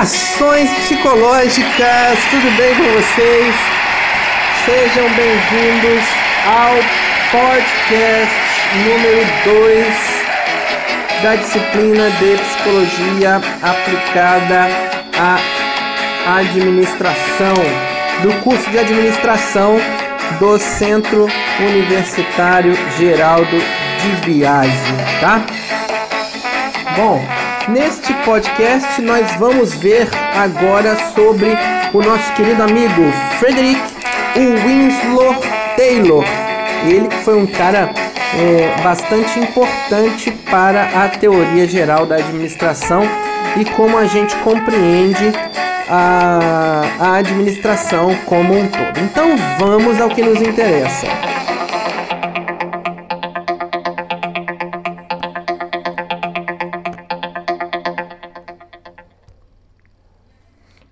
[0.00, 3.54] Saudações psicológicas, tudo bem com vocês?
[4.64, 6.04] Sejam bem-vindos
[6.46, 6.74] ao
[7.30, 8.34] podcast
[8.86, 14.68] número 2 da disciplina de psicologia aplicada
[15.18, 17.54] à administração,
[18.22, 19.76] do curso de administração
[20.38, 21.28] do Centro
[21.58, 23.58] Universitário Geraldo
[24.00, 25.42] de Biase, tá?
[26.96, 27.22] Bom,
[27.70, 31.56] neste podcast nós vamos ver agora sobre
[31.94, 33.02] o nosso querido amigo
[33.38, 33.80] Frederick
[34.34, 35.36] Winslow
[35.76, 36.24] Taylor.
[36.84, 37.92] Ele foi um cara
[38.36, 43.02] é, bastante importante para a teoria geral da administração
[43.56, 45.32] e como a gente compreende
[45.88, 49.00] a, a administração como um todo.
[49.00, 51.06] Então vamos ao que nos interessa.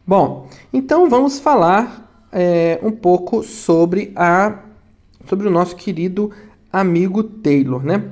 [0.09, 4.63] Bom, então vamos falar é, um pouco sobre a
[5.27, 6.33] sobre o nosso querido
[6.73, 8.11] amigo Taylor, né?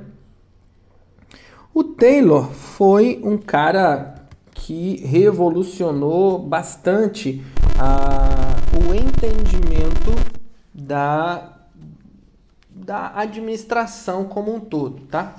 [1.73, 4.13] O Taylor foi um cara
[4.53, 7.43] que revolucionou bastante
[8.79, 10.11] o entendimento
[10.71, 11.63] da,
[12.69, 15.35] da administração como um todo, tá?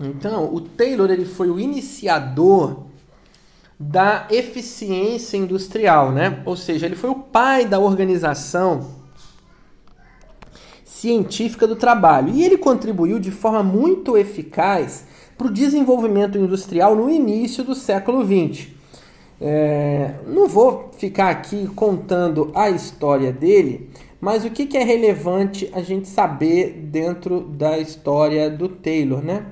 [0.00, 2.89] Então, o Taylor ele foi o iniciador
[3.82, 6.42] da eficiência industrial, né?
[6.44, 8.88] Ou seja, ele foi o pai da organização
[10.84, 15.06] científica do trabalho e ele contribuiu de forma muito eficaz
[15.38, 18.68] para o desenvolvimento industrial no início do século XX.
[19.40, 23.88] É, não vou ficar aqui contando a história dele,
[24.20, 29.46] mas o que, que é relevante a gente saber dentro da história do Taylor, né?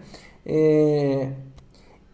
[0.45, 1.31] É,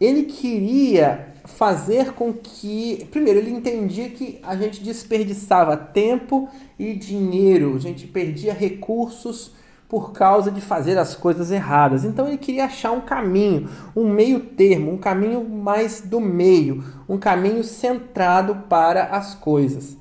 [0.00, 3.06] ele queria fazer com que.
[3.10, 9.52] Primeiro, ele entendia que a gente desperdiçava tempo e dinheiro, a gente perdia recursos
[9.88, 12.04] por causa de fazer as coisas erradas.
[12.04, 17.18] Então ele queria achar um caminho, um meio termo, um caminho mais do meio, um
[17.18, 19.96] caminho centrado para as coisas.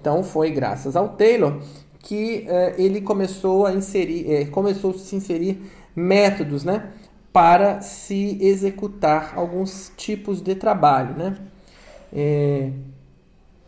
[0.00, 1.60] Então foi graças ao Taylor
[2.00, 5.60] que eh, ele começou a inserir, eh, começou a se inserir
[5.94, 6.90] métodos, né,
[7.38, 11.36] para se executar alguns tipos de trabalho, né.
[12.12, 12.72] É,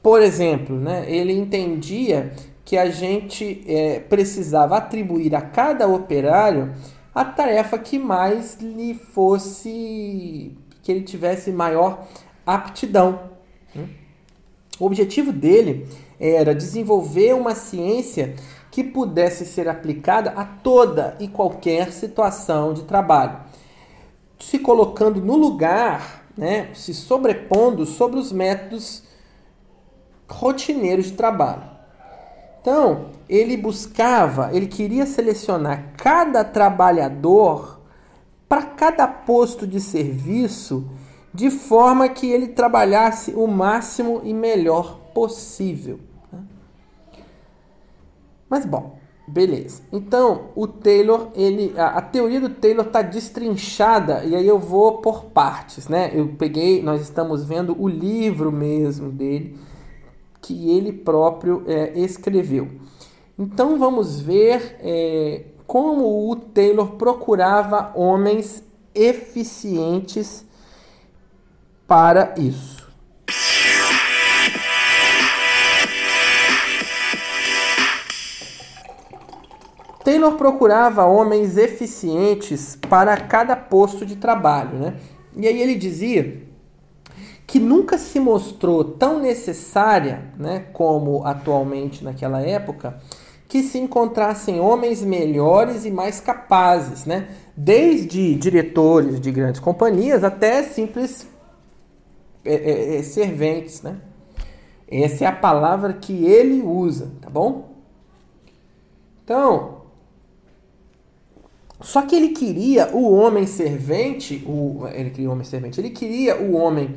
[0.03, 2.33] por exemplo, né, ele entendia
[2.65, 6.75] que a gente é, precisava atribuir a cada operário
[7.15, 12.09] a tarefa que mais lhe fosse, que ele tivesse maior
[12.45, 13.21] aptidão.
[13.73, 13.87] Né?
[14.81, 15.87] O objetivo dele
[16.19, 18.35] era desenvolver uma ciência
[18.71, 23.39] que pudesse ser aplicada a toda e qualquer situação de trabalho,
[24.39, 29.03] se colocando no lugar, né, se sobrepondo sobre os métodos
[30.29, 31.69] rotineiros de trabalho.
[32.61, 37.81] Então, ele buscava, ele queria selecionar cada trabalhador
[38.49, 40.89] para cada posto de serviço
[41.33, 46.01] de forma que ele trabalhasse o máximo e melhor possível.
[48.51, 49.83] Mas bom, beleza.
[49.93, 54.99] Então o Taylor, ele, a, a teoria do Taylor está destrinchada e aí eu vou
[54.99, 56.11] por partes, né?
[56.13, 59.57] Eu peguei, nós estamos vendo o livro mesmo dele
[60.43, 62.69] que ele próprio é, escreveu.
[63.39, 70.45] Então vamos ver é, como o Taylor procurava homens eficientes
[71.87, 72.80] para isso.
[80.11, 84.97] Taylor procurava homens eficientes para cada posto de trabalho, né?
[85.37, 86.43] E aí ele dizia
[87.47, 93.01] que nunca se mostrou tão necessária, né, como atualmente naquela época,
[93.47, 100.65] que se encontrassem homens melhores e mais capazes, né, desde diretores de grandes companhias até
[100.65, 101.25] simples
[102.45, 103.97] é, é, é, serventes, né?
[104.91, 107.77] Essa é a palavra que ele usa, tá bom?
[109.23, 109.80] Então,
[111.81, 116.37] só que ele queria o homem servente, o, ele queria o homem servente, ele queria
[116.41, 116.95] o homem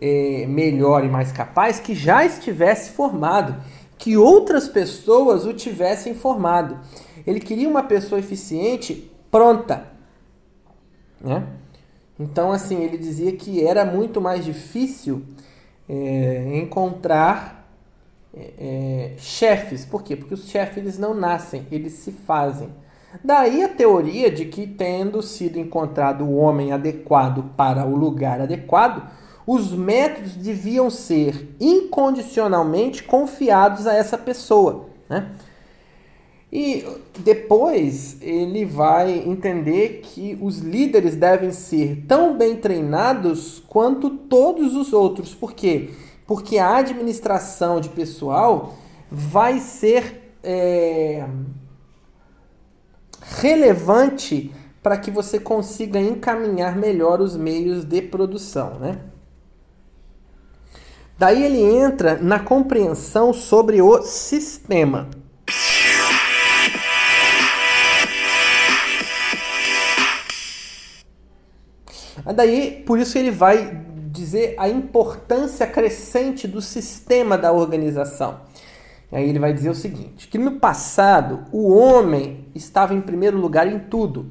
[0.00, 3.56] é, melhor e mais capaz que já estivesse formado,
[3.98, 6.78] que outras pessoas o tivessem formado.
[7.26, 9.86] Ele queria uma pessoa eficiente pronta,
[11.20, 11.46] né?
[12.18, 15.22] Então, assim, ele dizia que era muito mais difícil
[15.88, 17.56] é, encontrar
[18.36, 19.86] é chefes.
[19.86, 20.14] Por quê?
[20.14, 22.68] Porque os chefes eles não nascem, eles se fazem.
[23.22, 29.10] Daí a teoria de que, tendo sido encontrado o homem adequado para o lugar adequado,
[29.46, 34.86] os métodos deviam ser incondicionalmente confiados a essa pessoa.
[35.08, 35.30] Né?
[36.52, 36.84] E
[37.18, 44.92] depois ele vai entender que os líderes devem ser tão bem treinados quanto todos os
[44.92, 45.34] outros.
[45.34, 45.90] Por quê?
[46.26, 48.74] Porque a administração de pessoal
[49.10, 51.26] vai ser é,
[53.40, 54.52] relevante
[54.82, 59.00] para que você consiga encaminhar melhor os meios de produção, né?
[61.18, 65.08] Daí ele entra na compreensão sobre o sistema.
[72.34, 78.40] Daí, por isso ele vai dizer a importância crescente do sistema da organização.
[79.10, 83.66] Aí ele vai dizer o seguinte: que no passado o homem estava em primeiro lugar
[83.66, 84.30] em tudo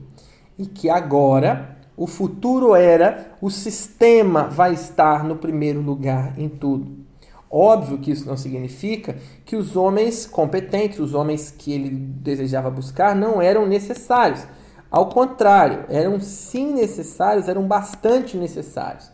[0.58, 7.06] e que agora o futuro era o sistema vai estar no primeiro lugar em tudo.
[7.50, 13.16] Óbvio que isso não significa que os homens competentes, os homens que ele desejava buscar,
[13.16, 14.46] não eram necessários.
[14.92, 19.10] Ao contrário, eram sim necessários, eram bastante necessários.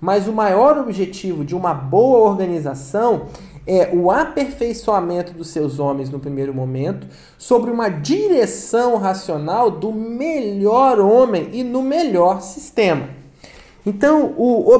[0.00, 3.26] Mas o maior objetivo de uma boa organização
[3.66, 11.00] é o aperfeiçoamento dos seus homens no primeiro momento, sobre uma direção racional do melhor
[11.00, 13.08] homem e no melhor sistema.
[13.84, 14.70] Então, o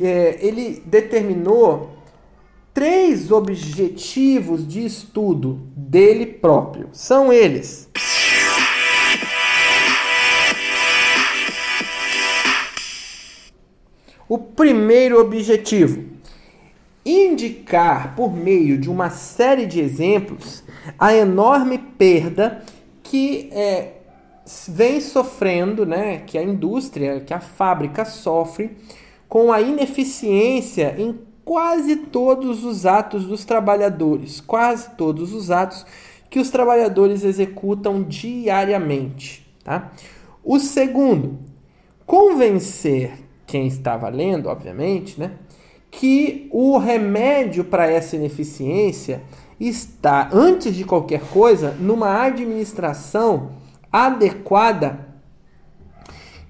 [0.00, 1.90] é, ele determinou
[2.72, 6.88] três objetivos de estudo dele próprio.
[6.92, 7.88] São eles.
[14.28, 16.15] O primeiro objetivo
[17.06, 20.64] indicar por meio de uma série de exemplos
[20.98, 22.64] a enorme perda
[23.02, 23.92] que é,
[24.68, 28.76] vem sofrendo, né, que a indústria, que a fábrica sofre
[29.28, 35.86] com a ineficiência em quase todos os atos dos trabalhadores, quase todos os atos
[36.28, 39.92] que os trabalhadores executam diariamente, tá?
[40.42, 41.38] O segundo,
[42.04, 43.12] convencer
[43.46, 45.32] quem estava lendo, obviamente, né,
[45.90, 49.22] que o remédio para essa ineficiência
[49.58, 53.52] está, antes de qualquer coisa, numa administração
[53.90, 55.06] adequada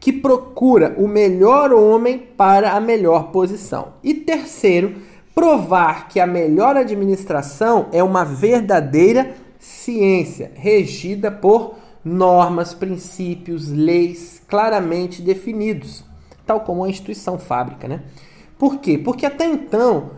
[0.00, 3.94] que procura o melhor homem para a melhor posição.
[4.02, 4.96] E terceiro,
[5.34, 11.74] provar que a melhor administração é uma verdadeira ciência, regida por
[12.04, 16.04] normas, princípios, leis claramente definidos,
[16.46, 18.02] tal como a instituição fábrica, né?
[18.58, 18.96] Por quê?
[18.98, 20.10] Porque até então,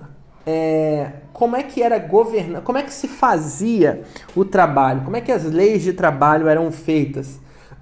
[0.46, 4.02] é, como é que era governar, como é que se fazia
[4.34, 7.40] o trabalho, como é que as leis de trabalho eram feitas?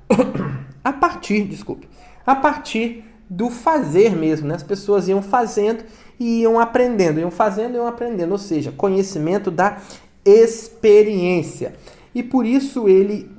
[0.82, 1.88] a partir, desculpe,
[2.26, 4.54] a partir do fazer mesmo, né?
[4.54, 5.84] As pessoas iam fazendo
[6.18, 9.78] e iam aprendendo, iam fazendo e iam aprendendo, ou seja, conhecimento da
[10.24, 11.74] experiência.
[12.14, 13.30] E por isso ele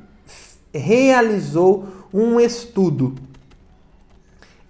[0.73, 3.15] realizou um estudo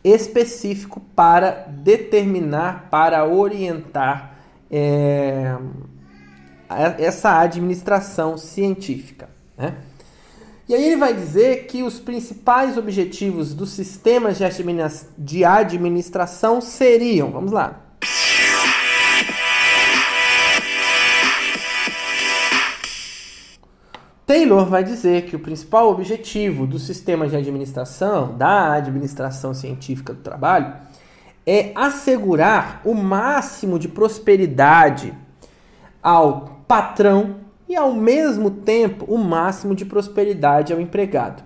[0.03, 4.37] específico para determinar, para orientar
[4.69, 5.57] é,
[6.97, 9.29] essa administração científica.
[9.57, 9.75] Né?
[10.67, 14.37] E aí ele vai dizer que os principais objetivos dos sistemas
[15.17, 17.87] de administração seriam, vamos lá,
[24.27, 30.19] Taylor vai dizer que o principal objetivo do sistema de administração, da administração científica do
[30.19, 30.74] trabalho,
[31.46, 35.13] é assegurar o máximo de prosperidade
[36.03, 37.38] ao patrão
[37.69, 41.41] e, ao mesmo tempo, o máximo de prosperidade ao empregado.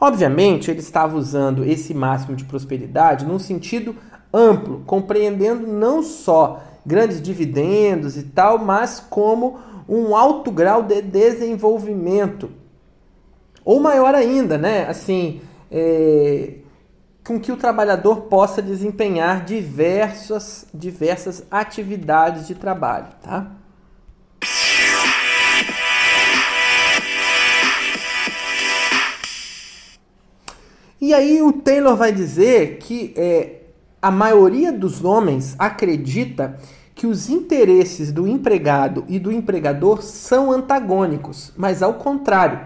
[0.00, 3.96] Obviamente, ele estava usando esse máximo de prosperidade num sentido
[4.32, 12.50] amplo, compreendendo não só grandes dividendos e tal, mas como um alto grau de desenvolvimento.
[13.64, 14.86] Ou maior ainda, né?
[14.88, 16.54] Assim, é,
[17.24, 23.50] com que o trabalhador possa desempenhar diversas, diversas atividades de trabalho, tá?
[31.00, 33.60] E aí o Taylor vai dizer que é,
[34.00, 36.58] a maioria dos homens acredita
[36.94, 42.60] que os interesses do empregado e do empregador são antagônicos, mas ao contrário.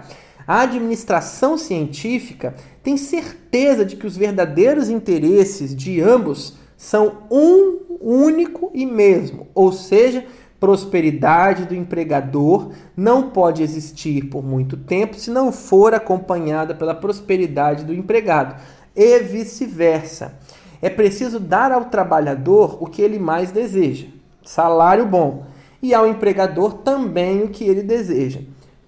[0.46, 8.70] A administração científica tem certeza de que os verdadeiros interesses de ambos são um único
[8.72, 10.24] e mesmo, ou seja,
[10.58, 17.84] prosperidade do empregador não pode existir por muito tempo se não for acompanhada pela prosperidade
[17.84, 18.60] do empregado,
[18.96, 20.38] e vice-versa.
[20.80, 24.06] É preciso dar ao trabalhador o que ele mais deseja,
[24.48, 25.44] salário bom,
[25.82, 28.40] e ao empregador também o que ele deseja,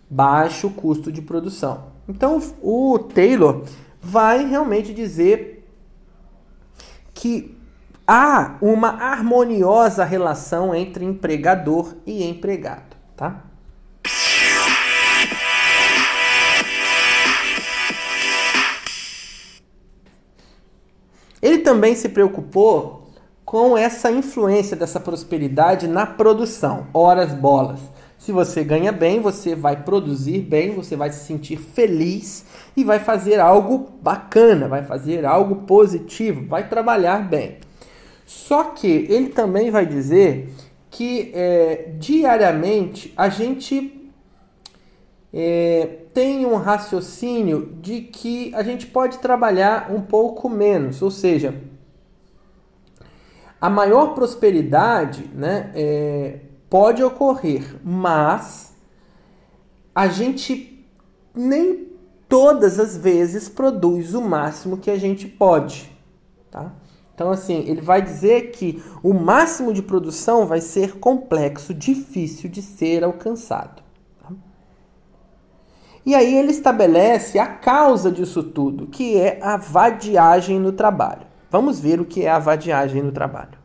[0.08, 1.90] baixo custo de produção.
[2.08, 3.64] Então, o Taylor
[4.00, 5.68] vai realmente dizer
[7.12, 7.54] que
[8.06, 13.44] há uma harmoniosa relação entre empregador e empregado, tá?
[21.42, 22.99] Ele também se preocupou
[23.50, 27.80] com essa influência dessa prosperidade na produção, horas bolas.
[28.16, 32.44] Se você ganha bem, você vai produzir bem, você vai se sentir feliz
[32.76, 37.56] e vai fazer algo bacana, vai fazer algo positivo, vai trabalhar bem.
[38.24, 40.54] Só que ele também vai dizer
[40.88, 44.12] que é, diariamente a gente
[45.34, 51.52] é, tem um raciocínio de que a gente pode trabalhar um pouco menos, ou seja,
[53.60, 56.40] a maior prosperidade né, é,
[56.70, 58.72] pode ocorrer, mas
[59.94, 60.86] a gente
[61.34, 61.88] nem
[62.28, 65.90] todas as vezes produz o máximo que a gente pode.
[66.50, 66.72] Tá?
[67.14, 72.62] Então, assim, ele vai dizer que o máximo de produção vai ser complexo, difícil de
[72.62, 73.82] ser alcançado.
[74.22, 74.32] Tá?
[76.06, 81.29] E aí ele estabelece a causa disso tudo, que é a vadiagem no trabalho.
[81.50, 83.58] Vamos ver o que é a vadiagem no trabalho.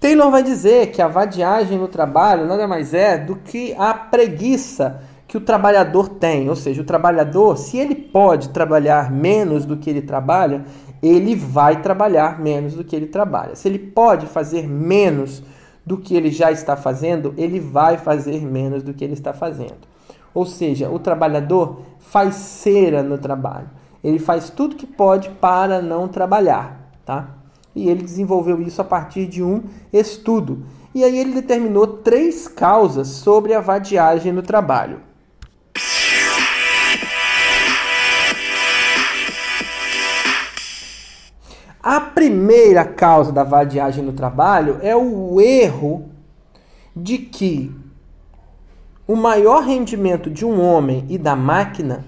[0.00, 5.00] Taylor vai dizer que a vadiagem no trabalho nada mais é do que a preguiça
[5.28, 6.50] que o trabalhador tem.
[6.50, 10.64] Ou seja, o trabalhador, se ele pode trabalhar menos do que ele trabalha,
[11.00, 13.54] ele vai trabalhar menos do que ele trabalha.
[13.54, 15.42] Se ele pode fazer menos
[15.84, 19.86] do que ele já está fazendo, ele vai fazer menos do que ele está fazendo.
[20.32, 23.70] Ou seja, o trabalhador faz cera no trabalho.
[24.02, 27.28] Ele faz tudo que pode para não trabalhar, tá?
[27.74, 29.62] E ele desenvolveu isso a partir de um
[29.92, 30.64] estudo.
[30.94, 35.00] E aí ele determinou três causas sobre a vadiagem no trabalho.
[41.84, 46.08] A primeira causa da vadiagem no trabalho é o erro
[46.96, 47.70] de que
[49.06, 52.06] o maior rendimento de um homem e da máquina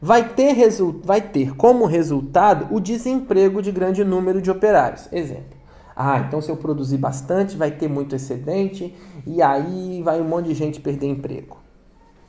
[0.00, 0.56] vai ter,
[1.04, 5.12] vai ter como resultado o desemprego de grande número de operários.
[5.12, 5.58] Exemplo.
[5.94, 10.46] Ah, então se eu produzir bastante, vai ter muito excedente e aí vai um monte
[10.46, 11.58] de gente perder emprego.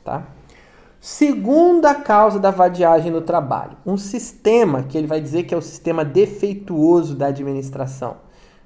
[0.04, 0.26] Tá?
[1.00, 5.62] Segunda causa da vadiagem no trabalho, um sistema que ele vai dizer que é o
[5.62, 8.18] sistema defeituoso da administração.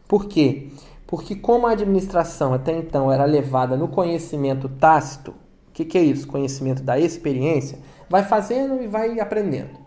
[0.09, 0.71] Por quê?
[1.07, 6.03] Porque como a administração até então era levada no conhecimento tácito, o que, que é
[6.03, 6.27] isso?
[6.27, 7.79] Conhecimento da experiência,
[8.11, 9.79] vai fazendo e vai aprendendo.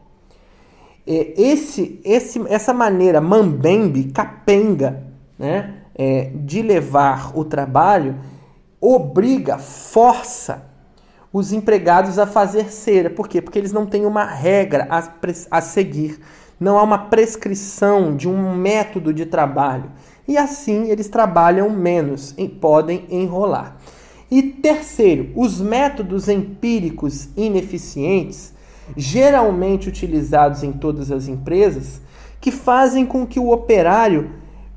[1.06, 5.04] É, esse, esse, essa maneira mambembe, capenga,
[5.38, 8.18] né, é, de levar o trabalho,
[8.80, 10.67] obriga, força
[11.32, 13.10] os empregados a fazer cera.
[13.10, 13.42] Por quê?
[13.42, 15.12] Porque eles não têm uma regra a,
[15.52, 16.20] a seguir.
[16.60, 19.92] Não há uma prescrição de um método de trabalho.
[20.28, 23.78] E assim eles trabalham menos e podem enrolar.
[24.30, 28.54] E terceiro, os métodos empíricos ineficientes,
[28.96, 32.02] geralmente utilizados em todas as empresas,
[32.42, 34.32] que fazem com que o operário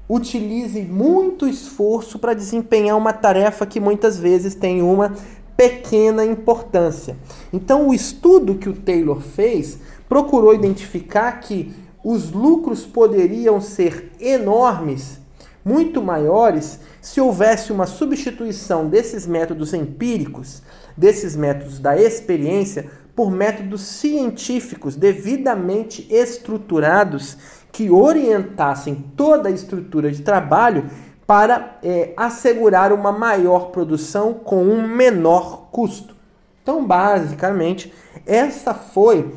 [0.08, 5.14] utilize muito esforço para desempenhar uma tarefa que muitas vezes tem uma
[5.60, 7.18] pequena importância.
[7.52, 15.20] Então, o estudo que o Taylor fez procurou identificar que os lucros poderiam ser enormes,
[15.62, 20.62] muito maiores, se houvesse uma substituição desses métodos empíricos,
[20.96, 27.36] desses métodos da experiência, por métodos científicos devidamente estruturados
[27.70, 30.88] que orientassem toda a estrutura de trabalho
[31.30, 36.16] para é, assegurar uma maior produção com um menor custo.
[36.60, 37.94] Então, basicamente,
[38.26, 39.32] essa foi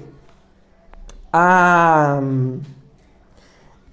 [1.32, 2.20] a,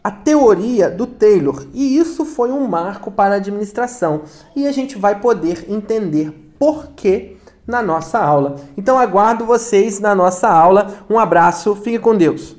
[0.03, 1.67] a teoria do Taylor.
[1.75, 4.23] E isso foi um marco para a administração.
[4.57, 8.57] E a gente vai poder entender por que na nossa aula.
[8.79, 11.05] Então, aguardo vocês na nossa aula.
[11.11, 12.57] Um abraço, fique com Deus.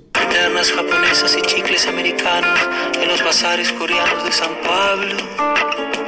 [3.12, 5.18] Los bazares coreanos de San Pablo.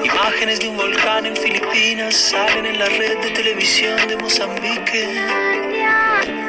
[0.06, 5.53] Imágenes de un volcán en Filipinas salen en la red de televisión de Mozambique.